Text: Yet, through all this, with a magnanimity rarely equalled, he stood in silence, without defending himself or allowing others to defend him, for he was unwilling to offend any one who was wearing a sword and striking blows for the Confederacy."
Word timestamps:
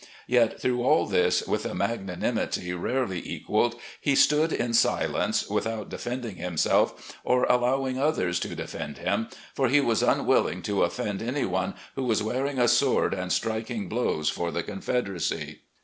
Yet, 0.25 0.59
through 0.59 0.81
all 0.81 1.05
this, 1.05 1.45
with 1.45 1.63
a 1.63 1.75
magnanimity 1.75 2.73
rarely 2.73 3.21
equalled, 3.23 3.75
he 3.99 4.15
stood 4.15 4.51
in 4.51 4.73
silence, 4.73 5.47
without 5.47 5.89
defending 5.89 6.37
himself 6.37 7.13
or 7.23 7.43
allowing 7.43 7.99
others 7.99 8.39
to 8.39 8.55
defend 8.55 8.97
him, 8.97 9.29
for 9.53 9.67
he 9.69 9.79
was 9.79 10.01
unwilling 10.01 10.63
to 10.63 10.81
offend 10.81 11.21
any 11.21 11.45
one 11.45 11.75
who 11.93 12.03
was 12.05 12.23
wearing 12.23 12.57
a 12.57 12.67
sword 12.67 13.13
and 13.13 13.31
striking 13.31 13.87
blows 13.87 14.27
for 14.27 14.49
the 14.49 14.63
Confederacy." 14.63 15.59